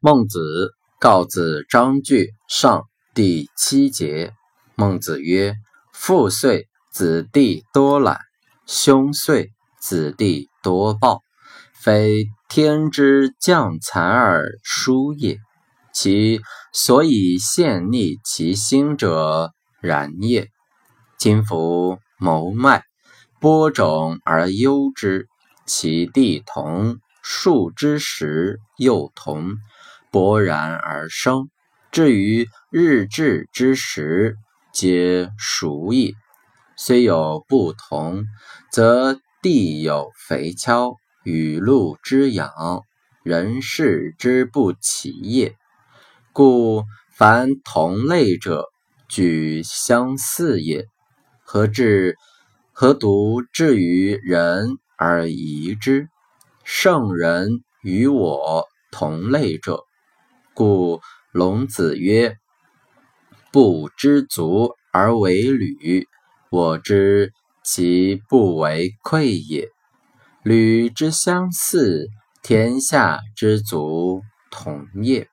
[0.00, 4.32] 孟子告子章句上第七节。
[4.76, 5.56] 孟子曰
[5.92, 8.18] ：“父岁，子弟多懒；
[8.64, 9.50] 兄岁，
[9.80, 11.20] 子弟多暴。
[11.74, 15.38] 非天之降财而殊也，
[15.92, 16.40] 其
[16.72, 20.48] 所以陷逆其心者，然也。
[21.18, 22.84] 今夫谋脉，
[23.40, 25.26] 播种而忧之，
[25.66, 29.56] 其地同，数之时又同。”
[30.10, 31.48] 勃然而生，
[31.90, 34.36] 至于日至之时，
[34.72, 36.14] 皆熟矣。
[36.76, 38.24] 虽有不同，
[38.70, 40.94] 则地有肥锹，
[41.24, 42.50] 雨露之养，
[43.22, 45.56] 人事之不齐也。
[46.32, 46.84] 故
[47.16, 48.66] 凡同类者，
[49.08, 50.86] 举相似也。
[51.42, 52.16] 何至？
[52.72, 56.08] 何独至于人而疑之？
[56.62, 59.87] 圣人与我同类者。
[60.58, 62.36] 故龙子曰
[63.52, 66.08] ：“不知足而为履，
[66.50, 69.68] 我知其不为愧也。
[70.42, 72.08] 履之相似，
[72.42, 75.28] 天下之足同也。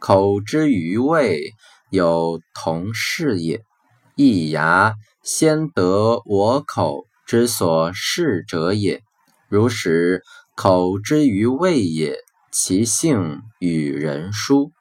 [0.00, 1.52] 口之于味，
[1.88, 3.62] 有同是也。
[4.16, 9.00] 一牙先得我口之所视者也。
[9.48, 10.24] 如是，
[10.56, 12.16] 口之于味也。”
[12.52, 14.72] 其性与人殊，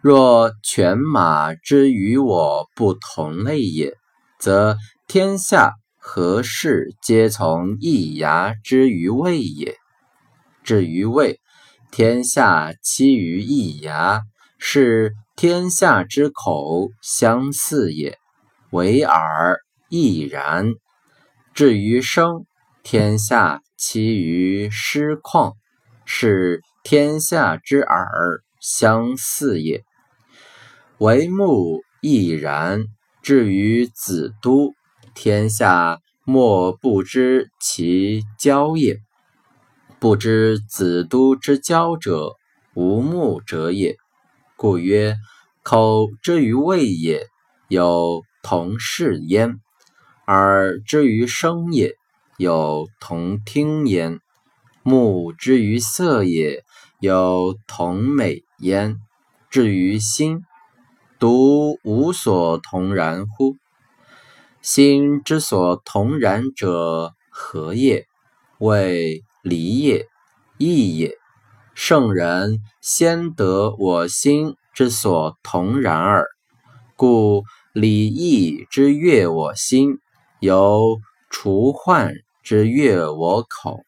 [0.00, 3.94] 若犬马之与我不同类也，
[4.40, 9.76] 则天下何事皆从一牙之于味也？
[10.64, 11.38] 至于味，
[11.92, 14.22] 天下期于一牙，
[14.58, 18.18] 是天下之口相似也，
[18.70, 20.72] 为耳亦然。
[21.54, 22.46] 至于声，
[22.82, 25.54] 天下期于失旷，
[26.04, 26.60] 是。
[26.82, 29.84] 天下之耳相似也，
[30.98, 32.84] 为目亦然。
[33.22, 34.74] 至于子都，
[35.14, 38.98] 天下莫不知其交也。
[40.00, 42.34] 不知子都之交者，
[42.74, 43.96] 无目者也。
[44.56, 45.16] 故曰：
[45.62, 47.28] 口之于味也，
[47.68, 49.60] 有同视焉；
[50.26, 51.94] 耳之于声也，
[52.38, 54.18] 有同听焉；
[54.82, 56.64] 目之于色也。
[57.02, 59.00] 有同美焉，
[59.50, 60.44] 至于心，
[61.18, 63.56] 独无所同然乎？
[64.60, 68.06] 心之所同然者何也？
[68.58, 70.06] 谓离也，
[70.58, 71.18] 义也。
[71.74, 76.28] 圣人先得我心之所同然耳，
[76.94, 77.42] 故
[77.72, 79.98] 礼义之悦我心，
[80.38, 82.14] 犹除患
[82.44, 83.82] 之悦我口。